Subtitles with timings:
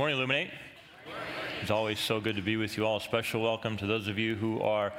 [0.00, 0.50] Good morning, Illuminate.
[1.60, 2.96] It's always so good to be with you all.
[2.96, 4.94] A Special welcome to those of you who are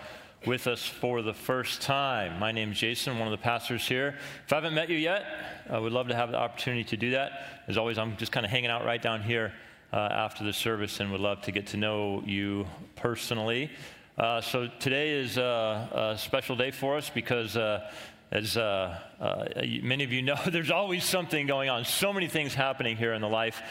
[0.46, 2.38] with us for the first time.
[2.38, 4.16] My name is Jason, one of the pastors here.
[4.46, 5.26] If I haven't met you yet,
[5.72, 7.64] I would love to have the opportunity to do that.
[7.68, 9.54] As always, I'm just kind of hanging out right down here
[9.92, 13.72] uh, after the service and would love to get to know you personally.
[14.20, 17.58] Uh, so today is a, a, special day for us because.
[17.58, 17.90] Uh,
[18.34, 19.46] as uh, uh,
[19.84, 23.20] many of you know, there's always something going on, so many things happening here in
[23.20, 23.62] the life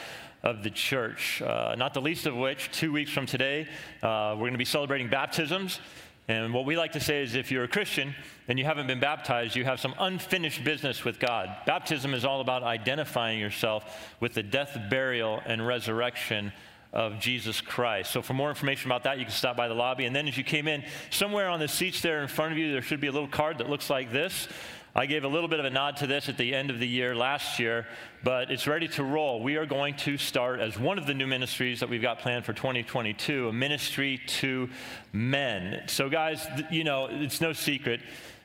[0.42, 1.42] of the church.
[1.42, 3.66] Uh, not the least of which, two weeks from today,
[4.02, 5.80] uh, we're going to be celebrating baptisms.
[6.28, 8.14] And what we like to say is if you're a Christian
[8.46, 11.54] and you haven't been baptized, you have some unfinished business with God.
[11.66, 16.52] Baptism is all about identifying yourself with the death, burial, and resurrection
[16.92, 18.12] of Jesus Christ.
[18.12, 20.06] So, for more information about that, you can stop by the lobby.
[20.06, 22.72] And then, as you came in, somewhere on the seats there in front of you,
[22.72, 24.48] there should be a little card that looks like this.
[24.94, 26.86] I gave a little bit of a nod to this at the end of the
[26.86, 27.86] year last year,
[28.24, 29.40] but it's ready to roll.
[29.40, 32.44] We are going to start as one of the new ministries that we've got planned
[32.44, 34.68] for 2022, a ministry to
[35.12, 35.84] men.
[35.86, 38.00] So, guys, you know, it's no secret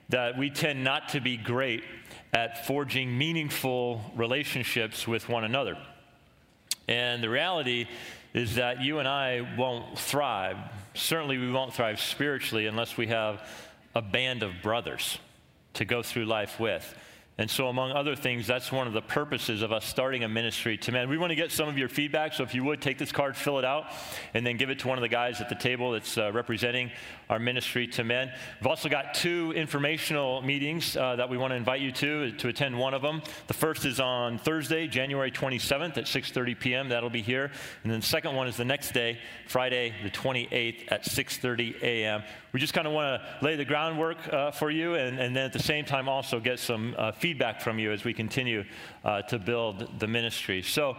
[0.10, 1.84] that we tend not to be great
[2.32, 5.80] at forging meaningful relationships with one another.
[6.88, 7.88] And the reality
[8.36, 10.58] is that you and I won't thrive.
[10.94, 13.42] Certainly, we won't thrive spiritually unless we have
[13.96, 15.18] a band of brothers
[15.76, 16.96] to go through life with.
[17.38, 20.78] And so, among other things, that's one of the purposes of us starting a ministry
[20.78, 21.10] to men.
[21.10, 23.36] We want to get some of your feedback, so if you would take this card,
[23.36, 23.88] fill it out,
[24.34, 26.92] and then give it to one of the guys at the table that's uh, representing
[27.30, 28.32] our ministry to men.
[28.62, 32.48] We've also got two informational meetings uh, that we want to invite you to to
[32.48, 33.22] attend one of them.
[33.48, 36.88] The first is on Thursday, January 27th at 6:30 p.m.
[36.88, 37.52] That'll be here,
[37.84, 39.20] and then the second one is the next day,
[39.50, 42.24] Friday, the 28th at 6:30 a.m.
[42.54, 45.44] We just kind of want to lay the groundwork uh, for you, and, and, then
[45.44, 48.64] at the same time also get some uh, feedback from you as we continue
[49.04, 50.62] uh, to build the ministry.
[50.62, 50.96] So,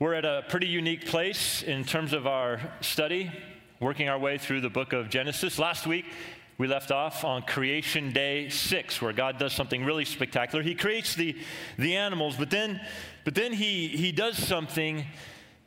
[0.00, 3.30] we're at a pretty unique place in terms of our study,
[3.78, 5.60] working our way through the book of Genesis.
[5.60, 6.06] Last week,
[6.58, 10.64] we left off on creation day six, where God does something really spectacular.
[10.64, 11.36] He creates the,
[11.78, 12.80] the animals, but then,
[13.22, 15.04] but then he, he does something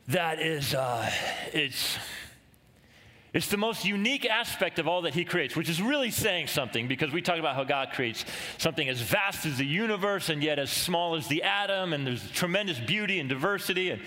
[0.08, 1.10] that is, uh,
[1.54, 1.96] it's,
[3.36, 6.88] it's the most unique aspect of all that He creates, which is really saying something
[6.88, 8.24] because we talk about how God creates
[8.56, 12.30] something as vast as the universe and yet as small as the atom, and there's
[12.30, 13.90] tremendous beauty and diversity.
[13.90, 14.00] And,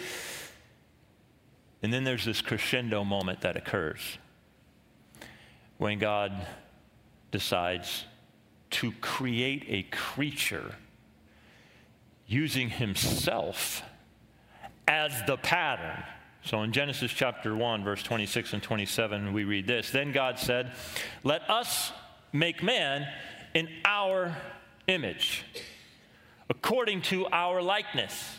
[1.83, 4.17] and then there's this crescendo moment that occurs
[5.77, 6.47] when God
[7.29, 8.05] decides
[8.71, 10.73] to create a creature
[12.25, 13.83] using Himself
[14.87, 16.03] as the pattern
[16.43, 20.71] so in Genesis chapter 1, verse 26 and 27, we read this Then God said,
[21.23, 21.91] Let us
[22.31, 23.07] make man
[23.53, 24.35] in our
[24.87, 25.43] image,
[26.49, 28.37] according to our likeness.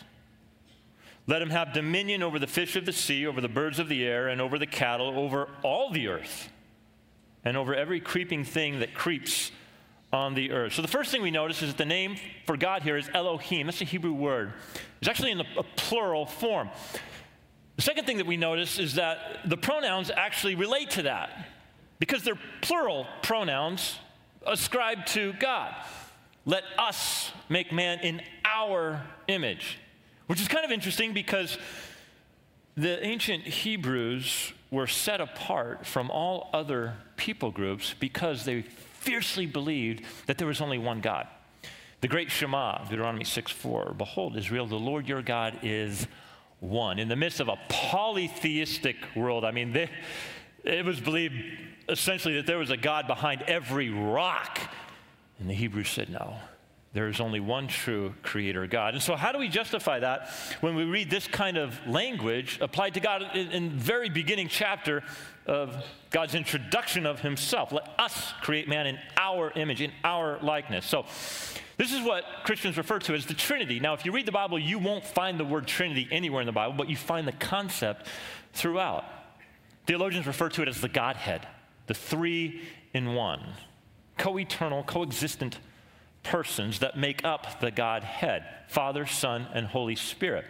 [1.27, 4.05] Let him have dominion over the fish of the sea, over the birds of the
[4.05, 6.49] air, and over the cattle, over all the earth,
[7.45, 9.51] and over every creeping thing that creeps
[10.11, 10.73] on the earth.
[10.73, 13.67] So the first thing we notice is that the name for God here is Elohim.
[13.67, 14.51] That's a Hebrew word.
[14.99, 16.69] It's actually in a plural form.
[17.81, 21.47] The second thing that we notice is that the pronouns actually relate to that
[21.97, 23.97] because they're plural pronouns
[24.45, 25.73] ascribed to God.
[26.45, 29.79] Let us make man in our image,
[30.27, 31.57] which is kind of interesting because
[32.77, 40.03] the ancient Hebrews were set apart from all other people groups because they fiercely believed
[40.27, 41.25] that there was only one God.
[42.01, 46.05] The great Shema, Deuteronomy 6 4, Behold, Israel, the Lord your God is
[46.61, 46.99] one.
[46.99, 49.89] In the midst of a polytheistic world, I mean, they,
[50.63, 51.35] it was believed
[51.89, 54.59] essentially that there was a God behind every rock.
[55.39, 56.35] And the Hebrews said, no,
[56.93, 58.93] there is only one true creator God.
[58.93, 60.29] And so, how do we justify that
[60.61, 65.03] when we read this kind of language applied to God in, in very beginning chapter
[65.45, 67.71] of God's introduction of Himself?
[67.71, 70.85] Let us create man in our image, in our likeness.
[70.85, 71.05] So,
[71.77, 73.79] this is what Christians refer to as the Trinity.
[73.79, 76.51] Now, if you read the Bible, you won't find the word Trinity anywhere in the
[76.51, 78.05] Bible, but you find the concept
[78.53, 79.03] throughout.
[79.87, 81.47] Theologians refer to it as the Godhead,
[81.87, 82.61] the three
[82.93, 83.41] in one,
[84.17, 85.57] co eternal, coexistent
[86.23, 90.45] persons that make up the Godhead Father, Son, and Holy Spirit.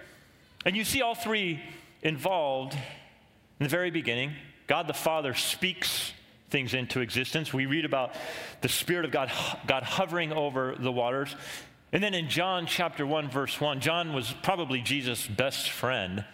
[0.65, 1.61] And you see all three
[2.03, 4.33] involved in the very beginning.
[4.67, 6.13] God the Father speaks
[6.49, 7.53] things into existence.
[7.53, 8.13] We read about
[8.61, 9.31] the Spirit of God,
[9.67, 11.35] God hovering over the waters.
[11.93, 16.25] And then in John chapter 1, verse 1, John was probably Jesus' best friend.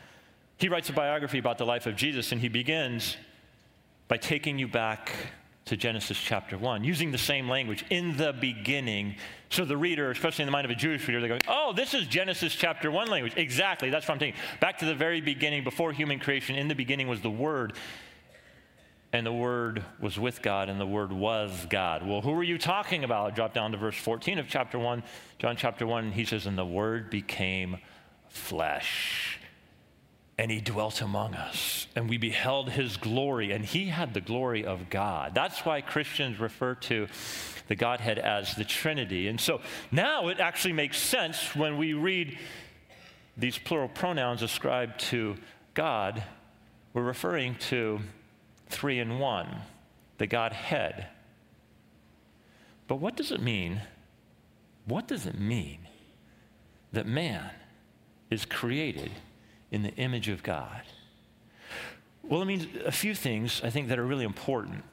[0.57, 3.15] He writes a biography about the life of Jesus, and he begins
[4.07, 5.11] by taking you back
[5.65, 9.15] to Genesis chapter 1, using the same language, in the beginning.
[9.49, 11.93] So the reader, especially in the mind of a Jewish reader, they're going, oh, this
[11.93, 13.33] is Genesis chapter 1 language.
[13.35, 14.39] Exactly, that's what I'm taking.
[14.61, 17.73] Back to the very beginning, before human creation, in the beginning was the Word.
[19.13, 22.05] And the Word was with God, and the Word was God.
[22.05, 23.35] Well, who are you talking about?
[23.35, 25.01] Drop down to verse 14 of chapter 1,
[25.39, 27.77] John chapter 1, he says, And the Word became
[28.27, 29.39] flesh
[30.39, 34.63] and he dwelt among us, and we beheld his glory, and he had the glory
[34.63, 35.33] of God.
[35.33, 37.07] That's why Christians refer to
[37.67, 39.27] the Godhead as the Trinity.
[39.27, 39.61] And so
[39.91, 42.37] now it actually makes sense when we read
[43.35, 45.37] these plural pronouns ascribed to
[45.73, 46.23] God,
[46.93, 47.99] we're referring to
[48.69, 49.61] three in one,
[50.17, 51.07] the Godhead.
[52.87, 53.81] But what does it mean?
[54.85, 55.79] What does it mean
[56.93, 57.51] that man
[58.29, 59.11] is created?
[59.71, 60.81] in the image of God?
[62.23, 64.83] Well, it means a few things I think that are really important.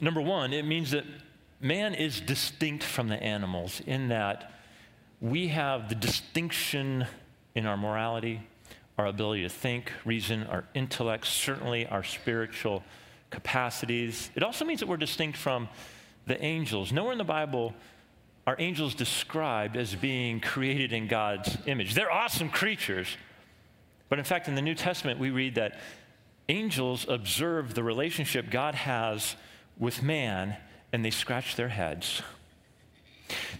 [0.00, 1.04] Number one, it means that
[1.60, 4.52] man is distinct from the animals in that
[5.20, 7.06] we have the distinction
[7.54, 8.40] in our morality,
[8.98, 12.82] our ability to think, reason, our intellect, certainly our spiritual
[13.30, 14.30] capacities.
[14.34, 15.68] It also means that we're distinct from
[16.26, 16.92] the angels.
[16.92, 17.74] Nowhere in the Bible
[18.46, 21.94] are angels described as being created in God's image.
[21.94, 23.16] They're awesome creatures,
[24.08, 25.78] but in fact, in the New Testament, we read that
[26.48, 29.36] angels observe the relationship God has
[29.78, 30.56] with man
[30.92, 32.20] and they scratch their heads.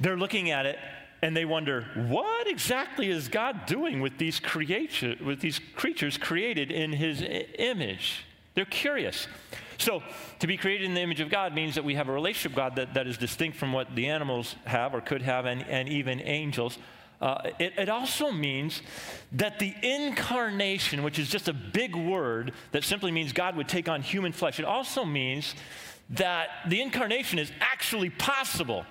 [0.01, 0.79] They're looking at it
[1.23, 6.73] and they wonder, what exactly is God doing with these, creation, with these creatures created
[6.73, 7.23] in his
[7.59, 8.25] image?
[8.55, 9.29] They're curious.
[9.79, 10.03] So,
[10.41, 12.57] to be created in the image of God means that we have a relationship with
[12.57, 15.89] God that, that is distinct from what the animals have or could have, and, and
[15.89, 16.79] even angels.
[17.21, 18.83] Uh, it, it, also means
[19.31, 23.89] that the incarnation, which is just a big word that simply means God would take
[23.89, 25.55] on human flesh, it also means
[26.11, 28.85] that the incarnation is actually possible.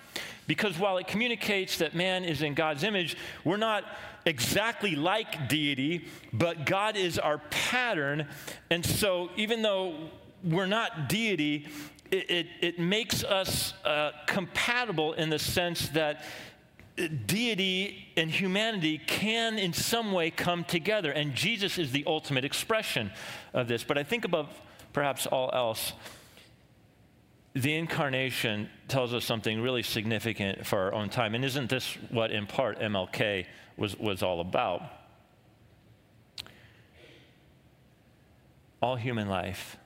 [0.51, 3.15] Because while it communicates that man is in God's image,
[3.45, 3.86] we're not
[4.25, 8.27] exactly like deity, but God is our pattern.
[8.69, 10.09] And so, even though
[10.44, 11.69] we're not deity,
[12.12, 16.25] it, it, it makes us uh, compatible in the sense that
[17.27, 21.13] deity and humanity can in some way come together.
[21.13, 23.09] And Jesus is the ultimate expression
[23.53, 23.86] of this.
[23.86, 24.50] But I think above
[24.92, 25.94] perhaps all else,
[27.53, 31.36] the incarnation tells us something really significant for our own time.
[31.36, 33.45] And isn't this what, in part, MLK
[33.75, 34.83] was, was all about?
[38.81, 39.77] All human life,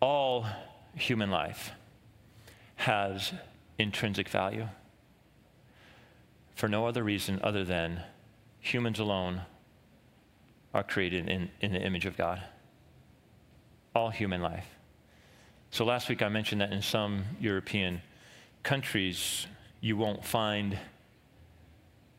[0.00, 0.46] all
[0.94, 1.72] human life
[2.76, 3.32] has
[3.78, 4.68] intrinsic value
[6.54, 8.02] for no other reason other than
[8.60, 9.42] humans alone
[10.74, 12.42] are created in, in the image of God.
[13.94, 14.66] All human life.
[15.72, 18.02] So last week I mentioned that in some European
[18.64, 19.46] countries,
[19.80, 20.76] you won't find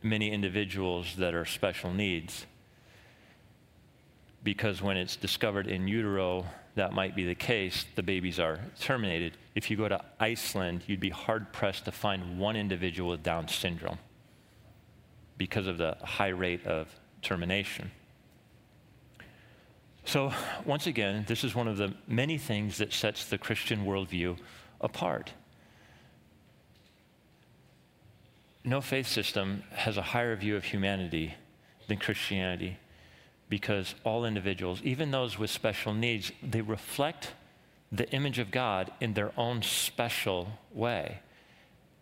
[0.02, 2.46] many individuals that are special needs
[4.44, 9.38] because when it's discovered in utero that might be the case, the babies are terminated.
[9.54, 13.50] If you go to Iceland, you'd be hard pressed to find one individual with Down
[13.50, 14.00] syndrome
[15.38, 16.88] because of the high rate of
[17.22, 17.92] termination.
[20.06, 20.34] So,
[20.66, 24.38] once again, this is one of the many things that sets the Christian worldview
[24.80, 25.32] apart.
[28.64, 31.36] No faith system has a higher view of humanity
[31.88, 32.78] than Christianity
[33.50, 37.34] because all individuals, even those with special needs, they reflect
[37.92, 41.20] the image of God in their own special way.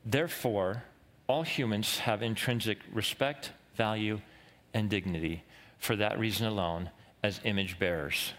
[0.06, 0.84] Therefore,
[1.28, 4.22] all humans have intrinsic respect, value,
[4.74, 5.44] and dignity
[5.80, 6.92] for that reason alone
[7.24, 8.34] as image bearers.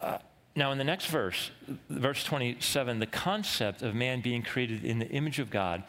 [0.00, 0.18] Uh,
[0.54, 1.50] now, in the next verse,
[1.90, 5.84] verse 27, the concept of man being created in the image of God,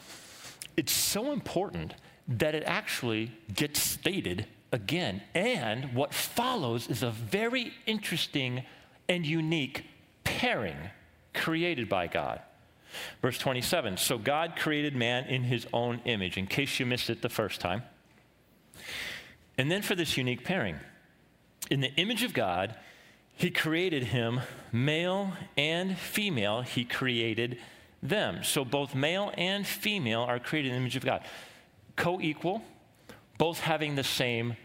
[0.75, 1.93] it's so important
[2.27, 5.21] that it actually gets stated again.
[5.33, 8.63] And what follows is a very interesting
[9.07, 9.85] and unique
[10.25, 10.77] pairing
[11.33, 12.41] created by God.
[13.21, 17.21] Verse 27 So God created man in his own image, in case you missed it
[17.21, 17.83] the first time.
[19.57, 20.77] And then for this unique pairing,
[21.69, 22.75] in the image of God,
[23.35, 27.59] he created him male and female, he created
[28.01, 28.43] them.
[28.43, 31.23] So both male and female are created in the image of God.
[31.95, 32.63] Co equal,
[33.37, 34.55] both having the same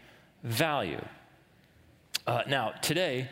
[0.43, 1.03] value.
[2.25, 3.27] Uh, now, today,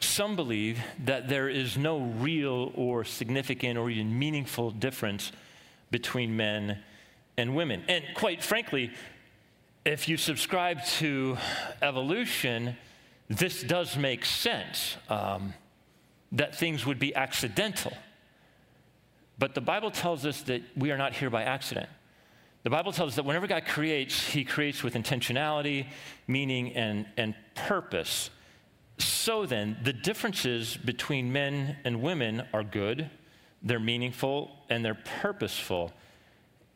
[0.00, 5.32] some believe that there is no real or significant or even meaningful difference
[5.90, 6.78] between men
[7.36, 7.82] and women.
[7.88, 8.90] And quite frankly,
[9.84, 11.38] if you subscribe to
[11.82, 12.76] evolution,
[13.28, 14.96] this does make sense.
[15.08, 15.54] Um,
[16.32, 17.92] that things would be accidental.
[19.38, 21.88] But the Bible tells us that we are not here by accident.
[22.64, 25.86] The Bible tells us that whenever God creates, he creates with intentionality,
[26.26, 28.30] meaning, and, and purpose.
[28.98, 33.08] So then, the differences between men and women are good,
[33.62, 35.92] they're meaningful, and they're purposeful.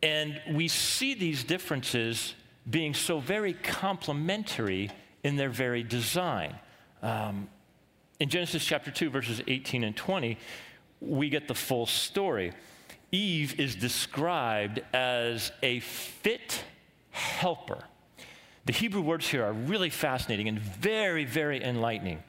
[0.03, 2.35] And we see these differences
[2.69, 4.91] being so very complementary
[5.25, 6.55] in their very design.
[7.03, 7.49] Um,
[8.21, 10.39] in Genesis chapter 2, verses 18 and 20,
[11.01, 12.53] we get the full story.
[13.11, 16.65] Eve is described as a fit
[17.11, 17.85] helper.
[18.65, 22.23] The Hebrew words here are really fascinating and very, very enlightening.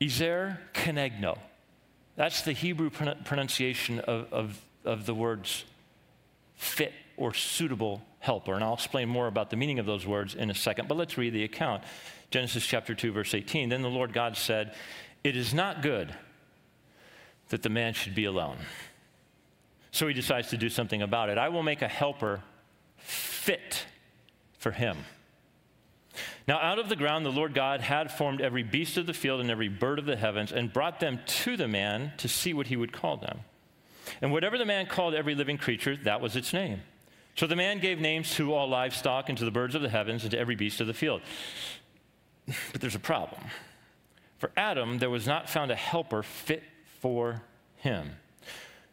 [0.00, 1.38] Ezer kenegdo.
[2.16, 5.64] That's the Hebrew pronunciation of, of, of the words
[6.54, 8.54] fit or suitable helper.
[8.54, 10.88] And I'll explain more about the meaning of those words in a second.
[10.88, 11.82] But let's read the account.
[12.30, 13.68] Genesis chapter 2, verse 18.
[13.68, 14.74] Then the Lord God said,
[15.24, 16.14] It is not good
[17.48, 18.56] that the man should be alone.
[19.90, 21.36] So he decides to do something about it.
[21.36, 22.42] I will make a helper
[22.96, 23.84] fit
[24.56, 24.98] for him.
[26.46, 29.40] Now, out of the ground, the Lord God had formed every beast of the field
[29.40, 32.68] and every bird of the heavens and brought them to the man to see what
[32.68, 33.40] he would call them.
[34.20, 36.82] And whatever the man called every living creature, that was its name.
[37.34, 40.22] So the man gave names to all livestock and to the birds of the heavens
[40.22, 41.22] and to every beast of the field.
[42.72, 43.40] But there's a problem.
[44.38, 46.62] For Adam, there was not found a helper fit
[47.00, 47.42] for
[47.76, 48.16] him.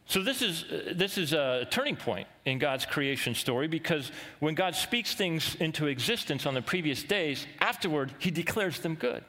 [0.05, 4.73] So, this is, this is a turning point in God's creation story because when God
[4.73, 9.23] speaks things into existence on the previous days, afterward, he declares them good.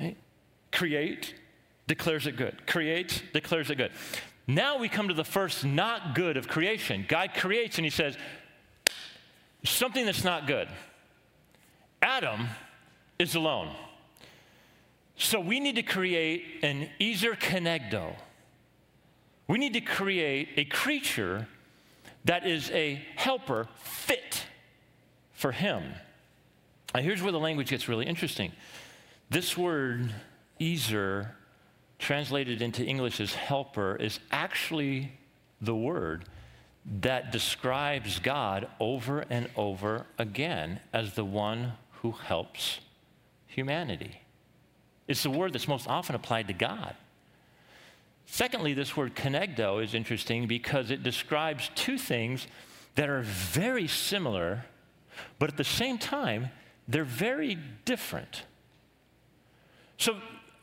[0.00, 0.16] Right?
[0.72, 1.34] Create,
[1.86, 2.66] declares it good.
[2.66, 3.92] Creates, declares it good.
[4.46, 7.04] Now we come to the first not good of creation.
[7.08, 8.16] God creates and he says,
[9.64, 10.68] something that's not good.
[12.00, 12.46] Adam
[13.18, 13.74] is alone.
[15.16, 18.14] So we need to create an Ezer Kenegdo.
[19.48, 21.48] We need to create a creature
[22.24, 24.44] that is a helper fit
[25.32, 25.94] for him.
[26.94, 28.52] Now, here's where the language gets really interesting.
[29.30, 30.12] This word,
[30.60, 31.34] Ezer,
[31.98, 35.12] translated into English as helper, is actually
[35.60, 36.24] the word
[37.00, 41.72] that describes God over and over again as the one
[42.02, 42.80] who helps
[43.46, 44.20] humanity.
[45.08, 46.94] It's the word that's most often applied to God.
[48.26, 52.46] Secondly, this word kenegdo is interesting because it describes two things
[52.96, 54.64] that are very similar,
[55.38, 56.50] but at the same time,
[56.88, 58.42] they're very different.
[59.98, 60.16] So,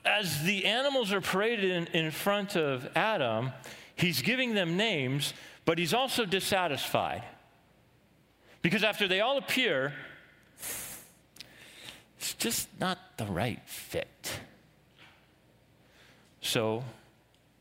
[0.06, 3.52] as the animals are paraded in, in front of Adam,
[3.96, 5.34] he's giving them names,
[5.66, 7.24] but he's also dissatisfied.
[8.62, 9.94] Because after they all appear,
[12.18, 14.40] it's just not the right fit.
[16.42, 16.84] So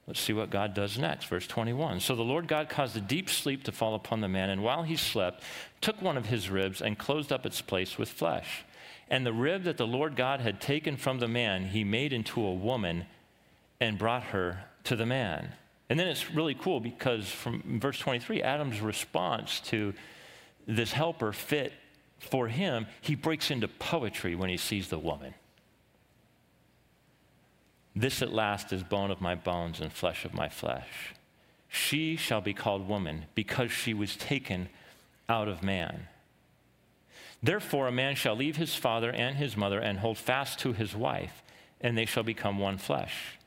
[0.07, 1.27] let's see what God does next.
[1.27, 2.01] Verse 21.
[2.01, 4.83] So the Lord God caused a deep sleep to fall upon the man, and while
[4.83, 5.43] he slept,
[5.81, 8.65] took one of his ribs and closed up its place with flesh.
[9.13, 12.43] And the rib that the Lord God had taken from the man, he made into
[12.43, 13.05] a woman
[13.79, 15.53] and brought her to the man.
[15.91, 19.93] And then it's really cool because from verse 23, Adam's response to
[20.67, 21.75] this helper fit
[22.21, 25.35] for him, he breaks into poetry when he sees the woman.
[27.95, 31.13] This at last is bone of my bones and flesh of my flesh.
[31.69, 34.71] She shall be called woman because she was taken
[35.29, 36.09] out of man.
[37.43, 40.95] Therefore, a man shall leave his father and his mother and hold fast to his
[40.95, 41.43] wife,
[41.81, 43.39] and they shall become one flesh.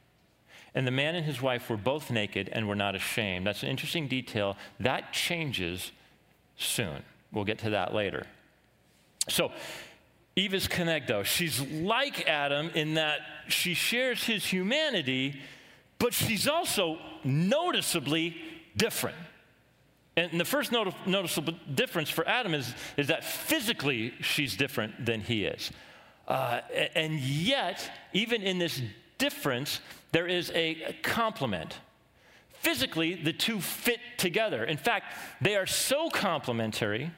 [0.74, 3.48] And the man and his wife were both naked and were not ashamed.
[3.48, 4.58] That's an interesting detail.
[4.80, 5.94] That changes
[6.58, 7.04] soon.
[7.32, 8.28] We'll get to that later.
[9.30, 9.52] So,
[10.36, 11.24] Eve is kenegdo.
[11.24, 15.40] She's like Adam in that she shares his humanity,
[15.98, 18.36] but she's also noticeably
[18.76, 19.16] different.
[20.18, 25.46] And the first noticeable difference for Adam is, is that physically she's different than he
[25.46, 25.72] is.
[26.28, 26.62] Uh,
[26.96, 28.82] and yet, even in this
[29.18, 29.82] difference,
[30.12, 31.80] there is a complement.
[32.62, 34.64] Physically, the two fit together.
[34.64, 37.12] In fact, they are so complementary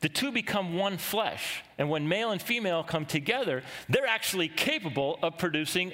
[0.00, 1.62] the two become one flesh.
[1.76, 5.92] And when male and female come together, they're actually capable of producing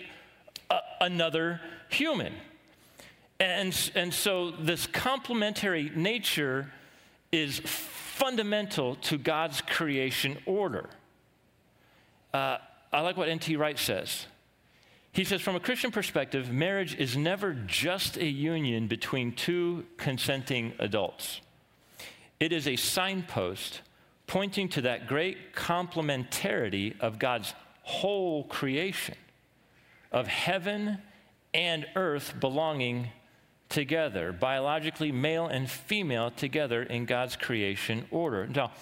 [0.71, 2.35] a, another human.
[3.41, 6.73] And, and so this complementary nature
[7.33, 10.89] is fundamental to God's creation order.
[12.33, 12.59] Uh,
[12.93, 13.57] I like what N.T.
[13.57, 14.27] Wright says.
[15.13, 20.73] He says, from a Christian perspective, marriage is never just a union between two consenting
[20.79, 21.41] adults.
[22.41, 23.81] It is a signpost
[24.27, 29.15] pointing to that great complementarity of God's whole creation,
[30.11, 30.99] of heaven
[31.53, 33.09] and earth belonging
[33.69, 38.47] together, biologically male and female together in God's creation order.
[38.47, 38.73] Now,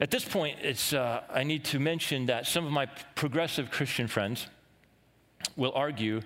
[0.00, 4.08] at this point, it's, uh, I need to mention that some of my progressive Christian
[4.08, 4.48] friends
[5.56, 6.20] will argue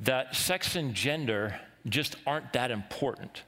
[0.00, 3.42] that sex and gender just aren't that important.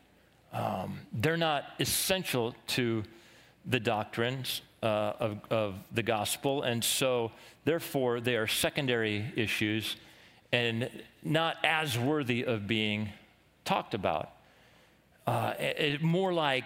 [0.52, 3.02] Um, they're not essential to
[3.66, 7.30] the doctrines uh, of, of the gospel, and so
[7.64, 9.97] therefore they are secondary issues
[10.50, 10.90] and
[11.23, 13.09] not as worthy of being
[13.64, 14.31] talked about.
[15.26, 16.64] Uh, it, more like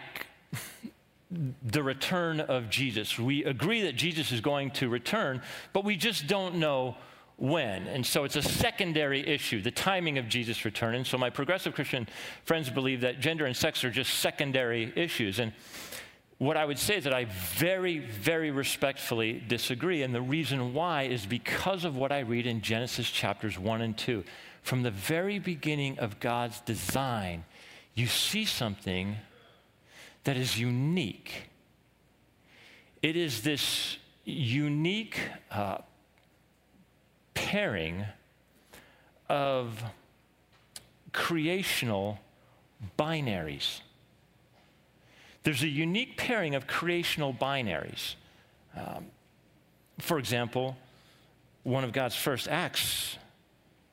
[1.62, 3.19] the return of Jesus.
[3.19, 6.97] We agree that Jesus is going to return, but we just don't know
[7.37, 7.87] when.
[7.87, 10.95] And so it's a secondary issue, the timing of Jesus' return.
[10.95, 12.09] And so my progressive Christian
[12.45, 15.38] friends believe that gender and sex are just secondary issues.
[15.38, 15.53] And
[16.38, 20.02] what I would say is that I very, very respectfully disagree.
[20.02, 23.97] And the reason why is because of what I read in Genesis chapters 1 and
[23.97, 24.23] 2.
[24.62, 27.45] From the very beginning of God's design,
[27.95, 29.16] you see something
[30.25, 31.49] that is unique.
[33.00, 35.19] It is this unique
[35.50, 35.78] uh,
[37.33, 38.05] pairing
[39.28, 39.83] of
[41.12, 42.19] creational
[42.99, 43.81] binaries.
[45.47, 48.17] There's a unique pairing of creational binaries.
[48.76, 49.07] Um,
[50.00, 50.76] for example,
[51.62, 53.17] one of God's first acts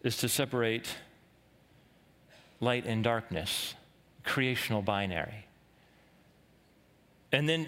[0.01, 0.87] is to separate
[2.59, 3.75] light and darkness,
[4.23, 5.45] creational binary.
[7.31, 7.67] And then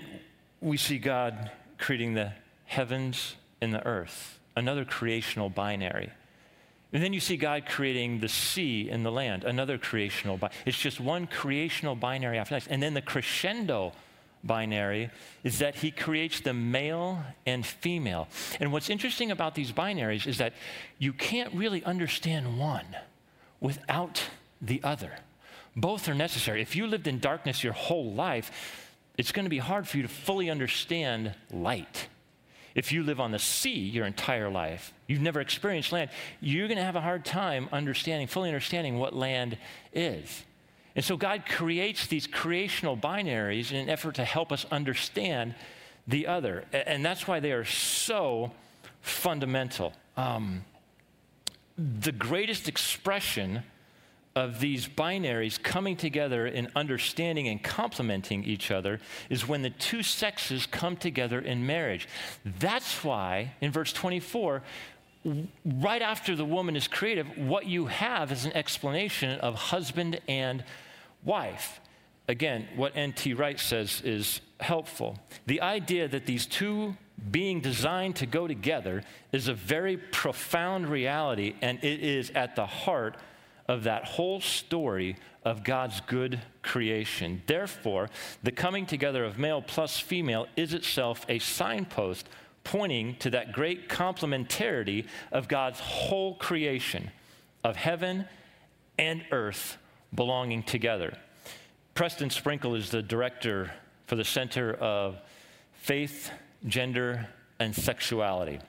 [0.61, 2.31] we see God creating the
[2.65, 6.09] heavens and the earth, another creational binary.
[6.93, 10.57] And then you see God creating the sea and the land, another creational binary.
[10.65, 12.67] It's just one creational binary after next.
[12.67, 13.93] And then the crescendo
[14.43, 15.09] binary
[15.43, 18.27] is that he creates the male and female.
[18.59, 20.53] And what's interesting about these binaries is that
[20.99, 22.85] you can't really understand one
[23.59, 24.23] without
[24.61, 25.11] the other.
[25.75, 26.61] Both are necessary.
[26.61, 28.51] If you lived in darkness your whole life,
[29.17, 32.04] it's going to be hard for you to fully understand light.
[32.75, 36.09] If you live on the sea your entire life, you've never experienced land,
[36.41, 39.57] you're going to have a hard time understanding, fully understanding what land
[39.93, 40.43] is.
[40.95, 45.55] And so God creates these creational binaries in an effort to help us understand
[46.07, 46.65] the other.
[46.71, 48.51] And that's why they are so
[49.01, 49.93] fundamental.
[50.15, 50.63] Um,
[51.77, 53.63] the greatest expression
[54.35, 60.03] of these binaries coming together and understanding and complementing each other is when the two
[60.03, 62.07] sexes come together in marriage.
[62.59, 64.61] That's why, in verse 24,
[65.65, 70.65] right after the woman is creative, what you have is an explanation of husband and
[71.23, 71.79] wife.
[72.27, 73.33] Again, what N.T.
[73.35, 75.17] Wright says is helpful.
[75.45, 76.97] The idea that these two
[77.31, 82.65] being designed to go together is a very profound reality, and it is at the
[82.65, 83.15] heart
[83.67, 87.41] of that whole story of God's good creation.
[87.45, 88.09] Therefore,
[88.43, 92.27] the coming together of male plus female is itself a signpost
[92.63, 97.11] pointing to that great complementarity of God's whole creation
[97.63, 98.25] of heaven
[98.97, 99.77] and earth
[100.13, 101.17] belonging together.
[101.93, 103.71] Preston Sprinkle is the director
[104.07, 105.17] for the Center of
[105.73, 106.31] Faith,
[106.67, 107.27] Gender,
[107.59, 108.59] and Sexuality.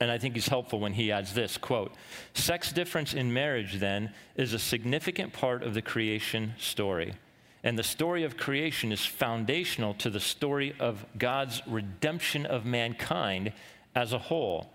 [0.00, 1.92] And I think he's helpful when he adds this quote,
[2.34, 7.14] sex difference in marriage then is a significant part of the creation story.
[7.64, 13.52] And the story of creation is foundational to the story of God's redemption of mankind
[13.94, 14.70] as a whole.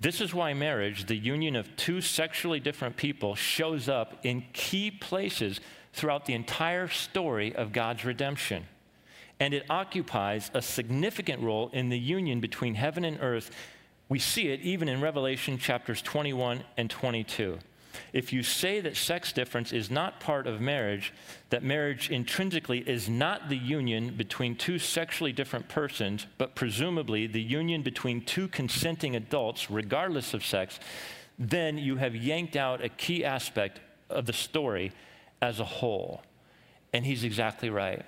[0.00, 4.90] This is why marriage, the union of two sexually different people, shows up in key
[4.90, 5.60] places
[5.92, 8.64] throughout the entire story of God's redemption.
[9.38, 13.50] And it occupies a significant role in the union between heaven and earth
[14.10, 17.58] we see it even in Revelation chapters 21 and 22.
[18.12, 21.12] If you say that sex difference is not part of marriage,
[21.50, 27.40] that marriage intrinsically is not the union between two sexually different persons, but presumably the
[27.40, 30.80] union between two consenting adults, regardless of sex,
[31.38, 34.90] then you have yanked out a key aspect of the story
[35.40, 36.20] as a whole.
[36.92, 38.04] And he's exactly right.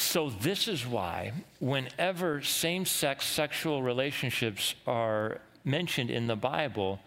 [0.00, 7.00] So, this is why, whenever same sex sexual relationships are mentioned in the Bible,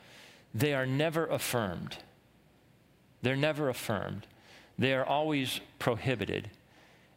[0.54, 1.95] they are never affirmed.
[3.21, 4.27] They're never affirmed.
[4.77, 6.49] They are always prohibited.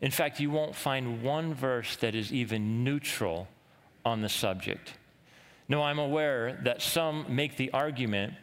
[0.00, 3.48] In fact, you won't find one verse that is even neutral
[4.04, 4.92] on the subject.
[5.68, 8.34] No, I'm aware that some make the argument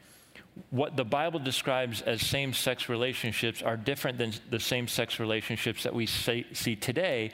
[0.70, 5.84] what the Bible describes as same sex relationships are different than the same sex relationships
[5.84, 7.32] that we see today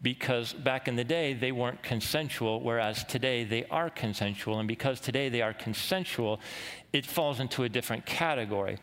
[0.00, 4.58] because back in the day they weren't consensual, whereas today they are consensual.
[4.58, 6.40] And because today they are consensual,
[6.92, 8.78] it falls into a different category.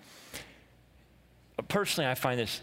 [1.67, 2.62] Personally, I find this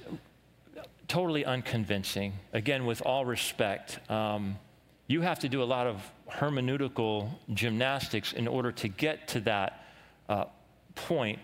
[1.09, 2.35] totally unconvincing.
[2.53, 4.59] Again, with all respect, um,
[5.07, 9.87] you have to do a lot of hermeneutical gymnastics in order to get to that
[10.29, 10.45] uh,
[10.95, 11.39] point.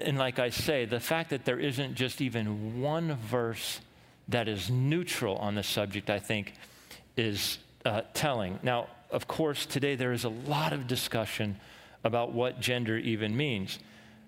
[0.00, 3.80] And like I say, the fact that there isn't just even one verse
[4.28, 6.52] that is neutral on the subject, I think,
[7.16, 8.58] is uh, telling.
[8.62, 11.58] Now, of course, today there is a lot of discussion
[12.04, 13.78] about what gender even means.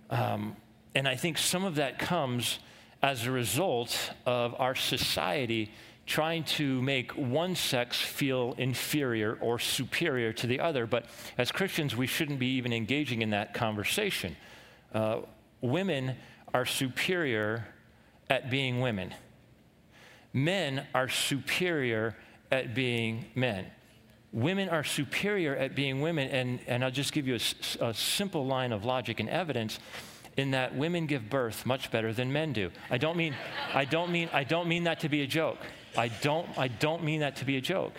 [0.08, 0.56] Um,
[0.94, 2.58] and I think some of that comes
[3.02, 5.70] as a result of our society
[6.10, 10.86] trying to make one sex feel inferior or superior to the other.
[10.86, 11.06] But
[11.38, 14.36] as Christians, we shouldn't be even engaging in that conversation.
[14.92, 15.20] Uh,
[15.60, 16.16] women
[16.52, 17.66] are superior
[18.28, 19.14] at being women
[20.32, 22.16] men are superior
[22.50, 23.66] at being men.
[24.32, 28.46] Women are superior at being women, and, and I'll just give you a, a simple
[28.46, 29.80] line of logic and evidence
[30.36, 32.70] in that women give birth much better than men do.
[32.88, 33.34] I don't mean,
[33.74, 35.58] I don't mean, I don't mean that to be a joke.
[35.96, 37.94] I don't, I don't mean that to be a joke.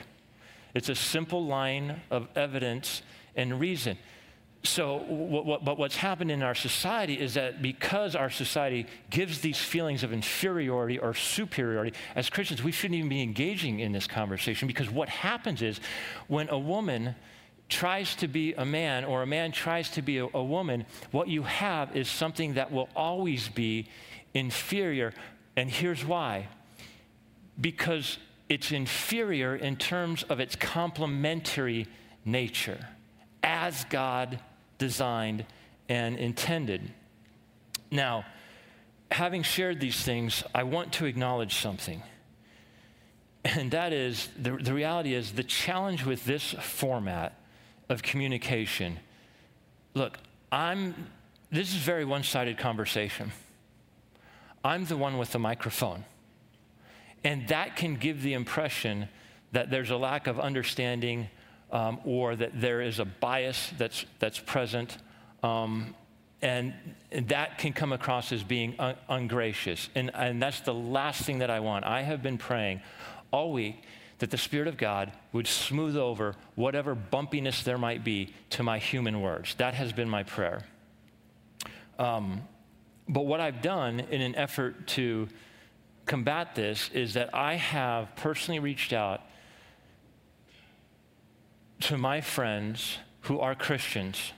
[0.74, 3.02] It's a simple line of evidence
[3.36, 3.98] and reason.
[4.64, 10.04] So, but what's happened in our society is that because our society gives these feelings
[10.04, 14.90] of inferiority or superiority, as Christians, we shouldn't even be engaging in this conversation because
[14.90, 15.80] what happens is
[16.28, 17.16] when a woman
[17.70, 21.28] tries to be a man or a man tries to be a, a woman, what
[21.28, 23.88] you have is something that will always be
[24.36, 25.12] inferior.
[25.56, 26.50] And here's why
[27.62, 28.18] because
[28.50, 31.88] it's inferior in terms of its complementary
[32.26, 32.88] nature
[33.44, 34.40] as God
[34.82, 35.46] designed,
[35.88, 36.92] and intended.
[37.92, 38.26] Now,
[39.12, 42.02] having shared these things, I want to acknowledge something.
[43.46, 47.38] And that is the, the reality is the challenge with this format
[47.90, 49.00] of communication.
[49.94, 50.18] Look,
[50.52, 50.96] I'm,
[51.52, 53.32] this is very one sided conversation.
[54.64, 56.06] I'm the one with the microphone.
[57.24, 59.08] And that can give the impression
[59.52, 61.30] that there's a lack of understanding
[61.72, 64.98] um, or that there is a bias that's, that's present.
[65.44, 65.96] Um,
[66.42, 66.74] and
[67.12, 69.90] that can come across as being un- ungracious.
[69.94, 71.86] And, and that's the last thing that I want.
[71.86, 72.82] I have been praying
[73.32, 73.84] all week
[74.20, 78.78] that the Spirit of God would smooth over whatever bumpiness there might be to my
[78.78, 79.56] human words.
[79.56, 80.64] That has been my prayer.
[81.98, 82.42] Um,
[83.08, 85.28] but what I've done in an effort to
[86.12, 89.22] combat this is that I have personally reached out
[91.80, 94.34] to my friends who are Christians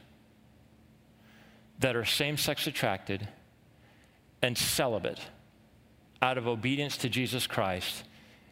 [1.79, 3.27] that are same sex attracted
[4.39, 5.19] and celibate
[6.21, 8.03] out of obedience to Jesus Christ.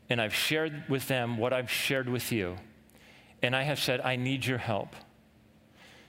[0.09, 2.57] And I've shared with them what I've shared with you.
[3.43, 4.95] And I have said, I need your help.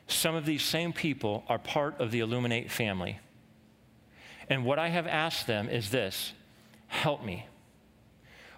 [0.07, 3.21] Some of these same people are part of the Illuminate family.
[4.49, 6.33] And what I have asked them is this
[6.93, 7.47] help me.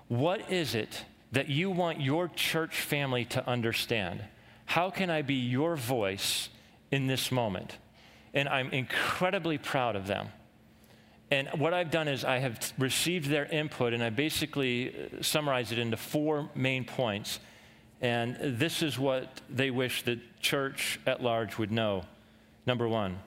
[0.08, 4.22] What is it that you want your church family to understand.
[4.66, 6.48] How can I be your voice
[6.92, 7.76] in this moment?
[8.32, 10.28] And I'm incredibly proud of them.
[11.30, 15.72] And what I've done is I have received their input and I basically uh, summarized
[15.72, 17.40] it into four main points.
[18.00, 22.04] And this is what they wish the church at large would know.
[22.64, 23.18] Number one,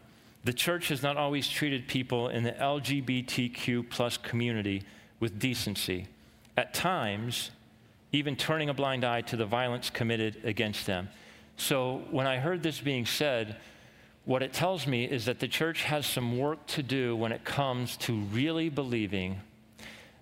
[0.46, 4.84] the church has not always treated people in the LGBTQ plus community
[5.20, 6.08] with decency.
[6.56, 7.52] At times,
[8.12, 11.10] even turning a blind eye to the violence committed against them.
[11.58, 13.58] So when I heard this being said,
[14.26, 17.46] what it tells me is that the church has some work to do when it
[17.46, 19.40] comes to really believing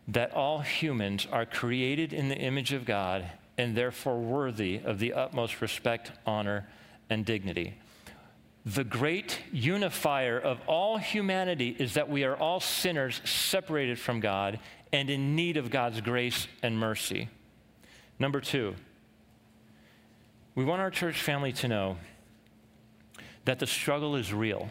[0.07, 3.25] that all humans are created in the image of God
[3.57, 6.67] and therefore worthy of the utmost respect, honor,
[7.09, 7.73] and dignity.
[8.65, 14.59] The great unifier of all humanity is that we are all sinners separated from God
[14.91, 17.29] and in need of God's grace and mercy.
[18.19, 18.75] Number two,
[20.55, 21.97] we want our church family to know
[23.43, 24.69] that the struggle is real.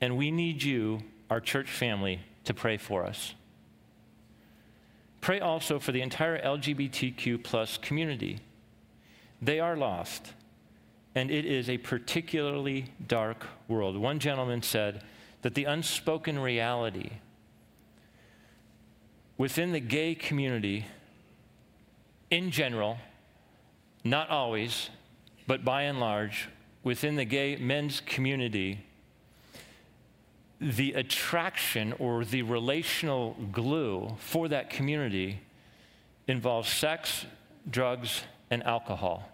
[0.00, 3.34] And we need you, our church family, to pray for us.
[5.20, 8.40] Pray also for the entire LGBTQ plus community.
[9.40, 10.32] They are lost,
[11.14, 13.96] and it is a particularly dark world.
[13.96, 15.02] One gentleman said
[15.42, 17.10] that the unspoken reality
[19.42, 20.86] within the gay community
[22.30, 22.96] in general,
[24.04, 24.88] not always,
[25.48, 26.48] but by and large,
[26.84, 28.78] within the gay men's community,
[30.60, 35.40] the attraction or the relational glue for that community
[36.28, 37.26] involves sex,
[37.68, 39.28] drugs, and alcohol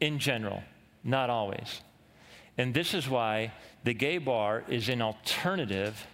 [0.00, 0.60] in general,
[1.04, 1.82] not always.
[2.58, 3.52] And this is why
[3.84, 6.04] the gay bar is an alternative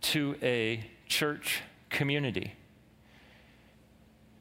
[0.00, 2.52] to a church community.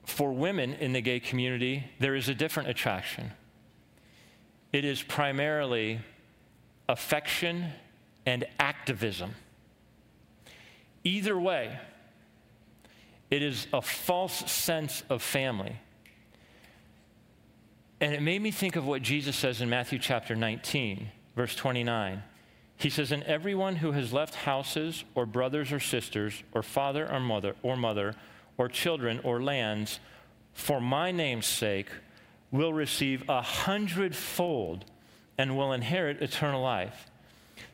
[0.04, 3.32] For women in the gay community, there is a different attraction.
[4.72, 6.00] It is primarily
[6.90, 7.68] affection
[8.26, 9.36] and activism.
[11.04, 11.80] Either way,
[13.30, 15.76] it is a false sense of family.
[18.00, 22.22] And it made me think of what Jesus says in Matthew chapter 19, verse 29.
[22.76, 27.20] He says, And everyone who has left houses or brothers or sisters or father or
[27.20, 28.16] mother or mother
[28.58, 30.00] or children or lands
[30.54, 31.90] for my name's sake
[32.52, 34.86] will receive a hundredfold
[35.38, 37.08] and will inherit eternal life.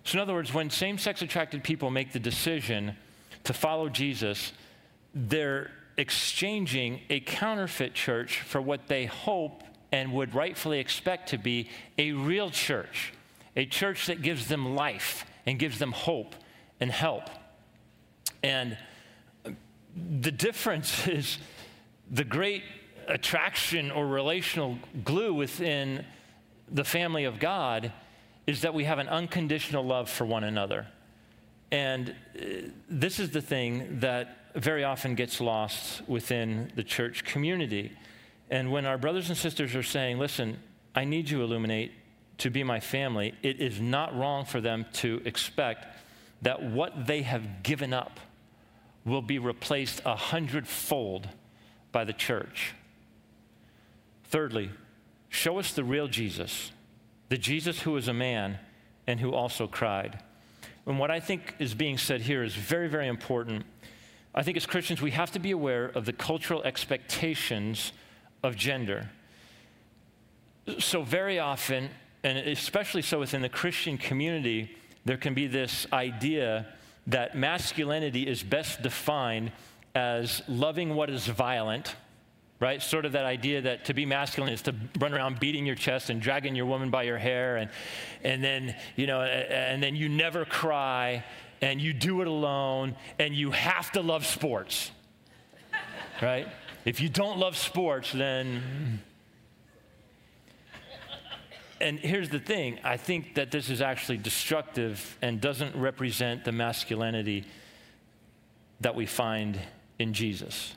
[0.03, 2.95] So, in other words, when same sex attracted people make the decision
[3.43, 4.53] to follow Jesus,
[5.13, 11.69] they're exchanging a counterfeit church for what they hope and would rightfully expect to be
[11.97, 13.13] a real church,
[13.55, 16.35] a church that gives them life and gives them hope
[16.79, 17.29] and help.
[18.41, 18.77] And
[19.95, 21.37] the difference is
[22.09, 22.63] the great
[23.07, 26.05] attraction or relational glue within
[26.71, 27.91] the family of God
[28.45, 30.87] is that we have an unconditional love for one another.
[31.71, 32.45] And uh,
[32.89, 37.91] this is the thing that very often gets lost within the church community.
[38.49, 40.57] And when our brothers and sisters are saying, listen,
[40.95, 41.91] I need you, Illuminate,
[42.39, 45.85] to be my family, it is not wrong for them to expect
[46.41, 48.19] that what they have given up
[49.09, 51.29] will be replaced a hundredfold
[51.91, 52.73] by the church.
[54.25, 54.69] Thirdly,
[55.29, 56.71] show us the real Jesus,
[57.29, 58.59] the Jesus who is a man
[59.07, 60.21] and who also cried.
[60.85, 63.65] And what I think is being said here is very, very important.
[64.33, 67.91] I think as Christians, we have to be aware of the cultural expectations
[68.43, 69.09] of gender.
[70.77, 71.89] So, very often,
[72.23, 76.67] and especially so within the Christian community, there can be this idea
[77.09, 79.51] that masculinity is best defined
[79.95, 81.95] as loving what is violent,
[82.59, 82.81] right?
[82.81, 86.09] Sort of that idea that to be masculine is to run around beating your chest
[86.09, 87.69] and dragging your woman by your hair, and,
[88.23, 91.23] and then, you know, and then you never cry,
[91.61, 94.91] and you do it alone, and you have to love sports,
[96.21, 96.47] right?
[96.85, 98.61] If you don't love sports, then.
[98.61, 98.95] Hmm,
[101.81, 106.51] And here's the thing I think that this is actually destructive and doesn't represent the
[106.51, 107.45] masculinity
[108.81, 109.59] that we find
[109.97, 110.75] in Jesus,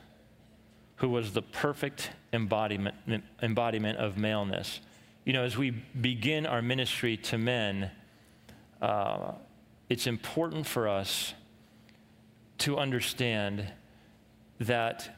[0.97, 2.95] who was the perfect embodiment,
[3.43, 4.81] embodiment of maleness.
[5.25, 7.91] You know, as we begin our ministry to men,
[8.81, 9.33] uh,
[9.89, 11.35] it's important for us
[12.59, 13.71] to understand
[14.59, 15.17] that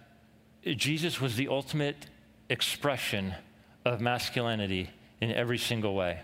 [0.65, 2.07] Jesus was the ultimate
[2.49, 3.35] expression
[3.85, 6.21] of masculinity in every single way.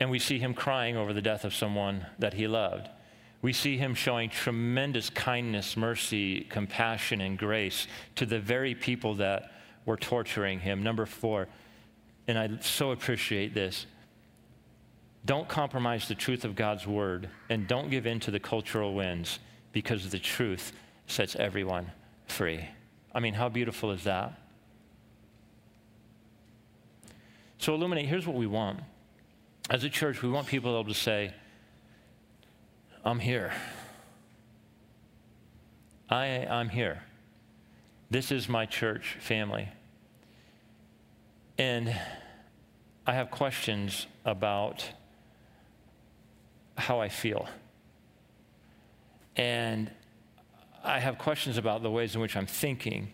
[0.00, 2.88] And we see him crying over the death of someone that he loved.
[3.40, 9.52] We see him showing tremendous kindness, mercy, compassion, and grace to the very people that
[9.86, 10.82] were torturing him.
[10.82, 11.48] Number four,
[12.26, 13.86] and I so appreciate this
[15.24, 19.40] don't compromise the truth of God's word and don't give in to the cultural winds
[19.72, 20.72] because the truth
[21.06, 21.92] sets everyone
[22.26, 22.64] free.
[23.14, 24.32] I mean, how beautiful is that?
[27.58, 28.80] So, Illuminate, here's what we want.
[29.68, 31.34] As a church, we want people to be able to say,
[33.04, 33.52] I'm here.
[36.08, 37.02] I, I'm here.
[38.10, 39.68] This is my church family.
[41.58, 41.94] And
[43.06, 44.88] I have questions about
[46.76, 47.48] how I feel.
[49.36, 49.90] And
[50.84, 53.12] I have questions about the ways in which I'm thinking.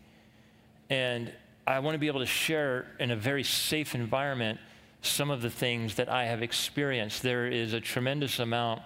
[0.91, 1.33] And
[1.67, 4.61] I want to be able to share in a very safe environment
[5.01, 7.23] some of the things that I have experienced.
[7.23, 8.83] There is a tremendous amount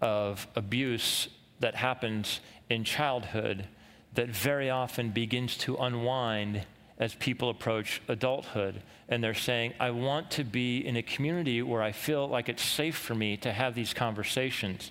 [0.00, 1.28] of abuse
[1.60, 3.66] that happens in childhood
[4.14, 6.64] that very often begins to unwind
[6.98, 8.82] as people approach adulthood.
[9.10, 12.62] And they're saying, I want to be in a community where I feel like it's
[12.62, 14.90] safe for me to have these conversations.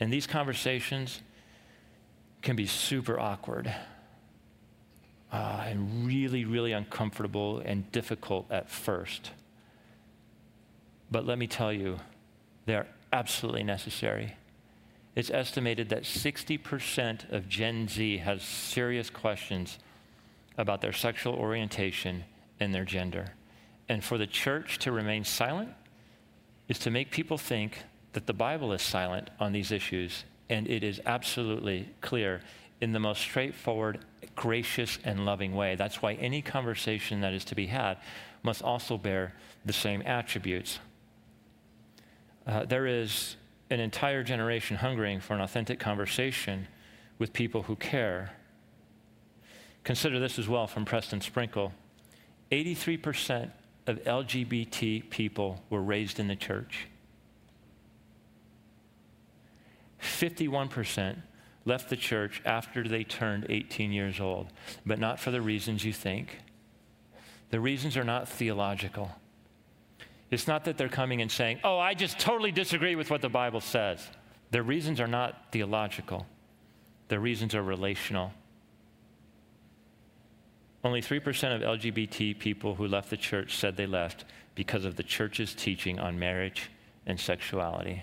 [0.00, 1.20] And these conversations
[2.40, 3.74] can be super awkward
[5.32, 9.30] uh, and really, really uncomfortable and difficult at first.
[11.10, 11.98] But let me tell you,
[12.66, 14.36] they're absolutely necessary.
[15.14, 19.78] It's estimated that 60% of Gen Z has serious questions
[20.56, 22.24] about their sexual orientation
[22.60, 23.32] and their gender.
[23.88, 25.70] And for the church to remain silent
[26.68, 30.24] is to make people think that the Bible is silent on these issues.
[30.48, 32.42] And it is absolutely clear
[32.82, 34.00] in the most straightforward,
[34.34, 35.76] gracious, and loving way.
[35.76, 37.98] That's why any conversation that is to be had
[38.42, 40.80] must also bear the same attributes.
[42.44, 43.36] Uh, there is
[43.70, 46.66] an entire generation hungering for an authentic conversation
[47.20, 48.32] with people who care.
[49.84, 51.72] Consider this as well from Preston Sprinkle
[52.50, 53.50] 83%
[53.86, 56.88] of LGBT people were raised in the church.
[60.02, 61.22] 51%
[61.64, 64.48] left the church after they turned 18 years old,
[64.84, 66.38] but not for the reasons you think.
[67.50, 69.10] The reasons are not theological.
[70.30, 73.28] It's not that they're coming and saying, Oh, I just totally disagree with what the
[73.28, 74.06] Bible says.
[74.50, 76.26] Their reasons are not theological,
[77.08, 78.32] their reasons are relational.
[80.84, 84.24] Only 3% of LGBT people who left the church said they left
[84.56, 86.70] because of the church's teaching on marriage
[87.06, 88.02] and sexuality.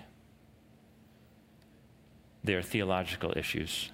[2.44, 3.92] They are theological issues.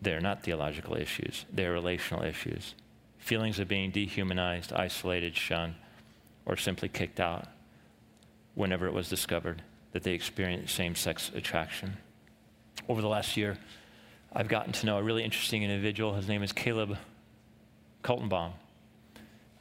[0.00, 2.74] They're not theological issues, they're relational issues.
[3.18, 5.74] Feelings of being dehumanized, isolated, shunned,
[6.46, 7.48] or simply kicked out
[8.54, 11.96] whenever it was discovered that they experienced same sex attraction.
[12.88, 13.58] Over the last year,
[14.32, 16.14] I've gotten to know a really interesting individual.
[16.14, 16.96] His name is Caleb
[18.04, 18.52] Kaltenbach.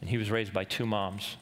[0.02, 1.38] And he was raised by two moms.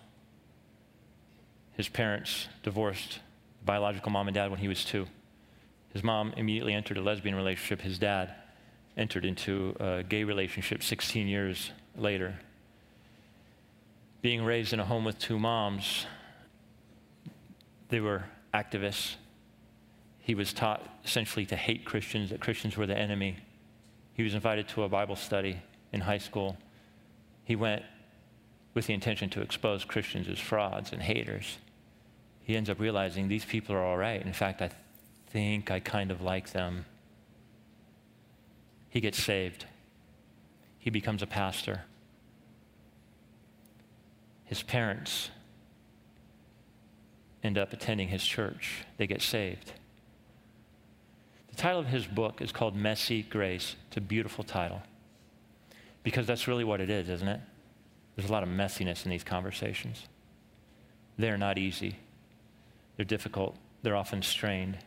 [1.74, 3.19] His parents divorced
[3.65, 5.08] biological mom and dad when he was two.
[5.93, 7.82] His mom immediately entered a lesbian relationship.
[7.82, 8.34] His dad
[8.97, 12.39] entered into a gay relationship 16 years later.
[14.21, 16.06] Being raised in a home with two moms,
[17.89, 19.15] they were activists.
[20.19, 23.38] He was taught essentially to hate Christians, that Christians were the enemy.
[24.13, 26.58] He was invited to a Bible study in high school.
[27.43, 27.84] He went
[28.73, 31.58] with the intention to expose Christians as frauds and haters
[32.45, 34.23] he ends up realizing these people are all right.
[34.23, 34.69] In fact, I
[35.29, 36.86] think I kind of like them.
[38.88, 39.65] He gets saved.
[40.77, 41.81] He becomes a pastor.
[44.43, 45.31] His parents
[47.43, 48.86] end up attending his church.
[48.97, 49.73] They get saved.
[51.49, 53.75] The title of his book is called Messy Grace.
[53.88, 54.84] It's a beautiful title
[56.03, 57.41] because that's really what it is, isn't it?
[58.15, 60.05] There's a lot of messiness in these conversations.
[61.17, 61.95] They're not easy.
[62.97, 64.77] They're difficult, they're often strained.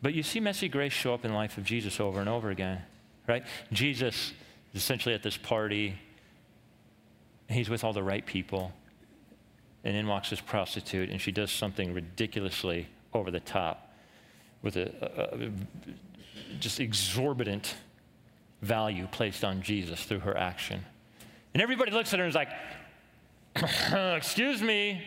[0.00, 2.50] But you see messy grace show up in the life of Jesus over and over
[2.50, 2.82] again,
[3.28, 3.44] right?
[3.72, 4.32] Jesus
[4.72, 5.94] is essentially at this party,
[7.48, 8.72] he's with all the right people,
[9.84, 13.94] and in walks this prostitute, and she does something ridiculously over the top
[14.62, 15.50] with a, a, a
[16.58, 17.74] just exorbitant
[18.60, 20.84] value placed on Jesus through her action.
[21.52, 22.48] And everybody looks at her and is like,
[24.16, 25.02] Excuse me,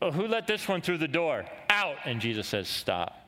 [0.00, 1.44] Oh, who let this one through the door?
[1.70, 1.96] Out.
[2.04, 3.22] And Jesus says, Stop.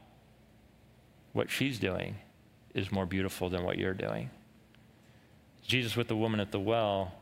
[1.33, 2.17] What she's doing
[2.75, 4.31] is more beautiful than what you're doing.
[5.67, 7.13] Jesus with the woman at the well,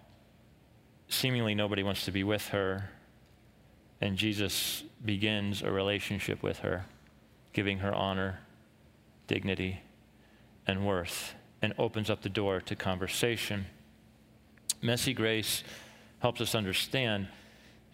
[1.08, 2.90] seemingly nobody wants to be with her.
[4.00, 6.84] And Jesus begins a relationship with her,
[7.52, 8.40] giving her honor,
[9.26, 9.80] dignity,
[10.66, 13.66] and worth, and opens up the door to conversation.
[14.82, 15.64] Messy grace
[16.20, 17.28] helps us understand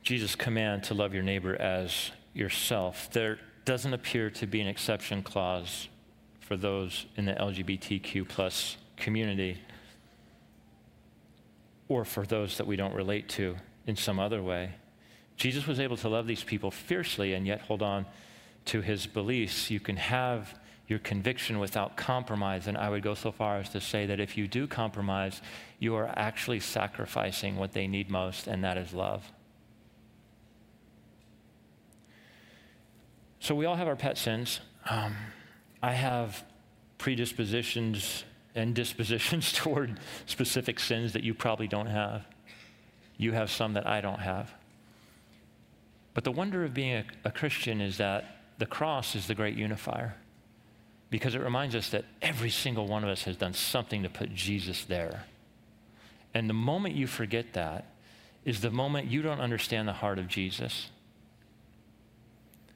[0.03, 5.23] Jesus' command to love your neighbor as yourself, there doesn't appear to be an exception
[5.23, 5.88] clause
[6.41, 9.61] for those in the LGBTQ plus community
[11.88, 14.73] or for those that we don't relate to in some other way.
[15.37, 18.07] Jesus was able to love these people fiercely and yet hold on
[18.67, 19.71] to his beliefs.
[19.71, 20.55] You can have
[20.88, 22.67] your conviction without compromise.
[22.67, 25.41] And I would go so far as to say that if you do compromise,
[25.79, 29.33] you are actually sacrificing what they need most, and that is love.
[33.42, 34.60] So we all have our pet sins.
[34.88, 35.17] Um,
[35.83, 36.44] I have
[36.98, 38.23] predispositions
[38.54, 42.25] and dispositions toward specific sins that you probably don't have.
[43.17, 44.54] You have some that I don't have.
[46.14, 48.25] But the wonder of being a, a Christian is that
[48.58, 50.14] the cross is the great unifier
[51.10, 54.33] because it reminds us that every single one of us has done something to put
[54.33, 55.25] Jesus there.
[56.33, 57.87] And the moment you forget that
[58.44, 60.90] is the moment you don't understand the heart of Jesus.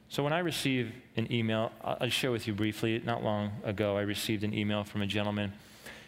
[0.08, 3.02] So when I receive an email, I'll share with you briefly.
[3.04, 5.52] Not long ago, I received an email from a gentleman.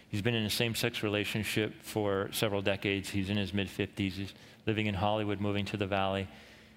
[0.09, 3.11] He's been in a same sex relationship for several decades.
[3.11, 4.12] He's in his mid 50s.
[4.12, 4.34] He's
[4.66, 6.28] living in Hollywood, moving to the valley.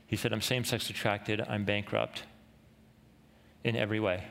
[0.08, 1.42] He said, I'm same sex attracted.
[1.42, 2.24] I'm bankrupt
[3.64, 4.24] in every way.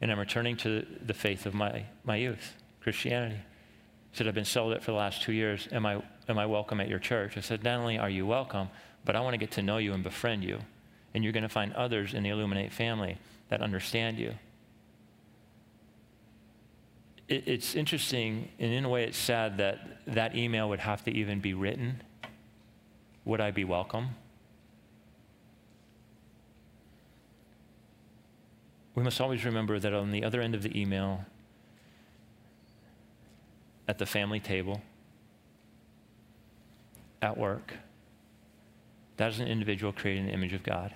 [0.00, 3.38] And I'm returning to the faith of my, my youth, Christianity.
[4.10, 5.68] He said, I've been celibate for the last two years.
[5.70, 7.38] Am I, am I welcome at your church?
[7.38, 8.68] I said, Not only are you welcome,
[9.04, 10.58] but I want to get to know you and befriend you
[11.14, 13.16] and you're going to find others in the Illuminate family
[13.48, 14.34] that understand you.
[17.28, 21.12] It, it's interesting, and in a way, it's sad that that email would have to
[21.12, 22.02] even be written.
[23.24, 24.08] Would I be welcome?
[28.96, 31.24] We must always remember that on the other end of the email,
[33.86, 34.82] at the family table,
[37.22, 37.74] at work,
[39.16, 40.92] that is an individual created in the image of God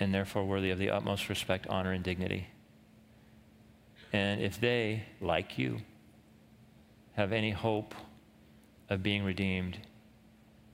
[0.00, 2.48] and therefore worthy of the utmost respect, honor, and dignity.
[4.12, 5.82] And if they, like you,
[7.12, 7.94] have any hope
[8.88, 9.78] of being redeemed,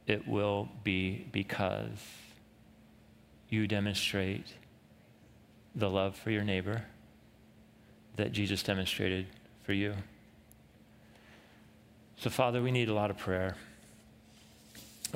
[0.07, 1.99] it will be because
[3.49, 4.47] you demonstrate
[5.75, 6.85] the love for your neighbor
[8.17, 9.27] that Jesus demonstrated
[9.65, 9.95] for you.
[12.19, 13.57] So, Father, we need a lot of prayer.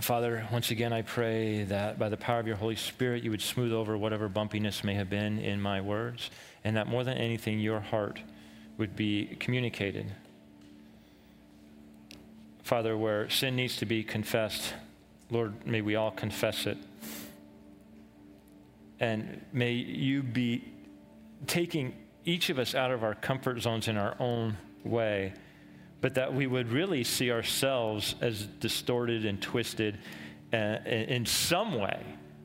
[0.01, 3.42] Father, once again, I pray that by the power of your Holy Spirit, you would
[3.42, 6.30] smooth over whatever bumpiness may have been in my words,
[6.64, 8.20] and that more than anything, your heart
[8.78, 10.07] would be communicated.
[12.62, 14.72] Father, where sin needs to be confessed,
[15.30, 16.78] Lord, may we all confess it.
[19.01, 20.64] And may you be
[21.46, 21.94] taking
[22.24, 25.34] each of us out of our comfort zones in our own way
[26.01, 29.98] but that we would really see ourselves as distorted and twisted
[30.53, 32.03] uh, in some way,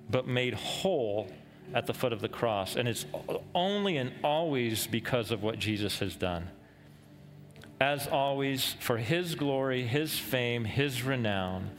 [0.09, 1.29] but made whole
[1.73, 2.75] at the foot of the cross.
[2.75, 3.05] And it's
[3.53, 6.49] only and always because of what Jesus has done.
[7.79, 11.71] As always, for His glory, His fame, His renown,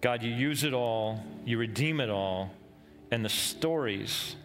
[0.00, 2.50] God, you use it all, you redeem it all,
[3.10, 4.36] and the stories,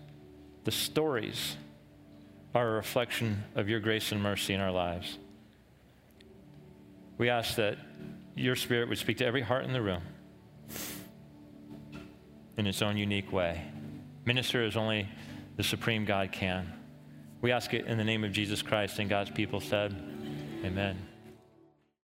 [0.64, 1.56] the stories
[2.54, 5.18] are a reflection of your grace and mercy in our lives.
[7.18, 7.78] We ask that
[8.36, 10.02] your spirit would speak to every heart in the room
[12.58, 13.62] in its own unique way.
[14.26, 15.08] Minister as only
[15.56, 16.72] the supreme God can.
[17.42, 19.96] We ask it in the name of Jesus Christ, and God's people said,
[20.64, 20.98] Amen.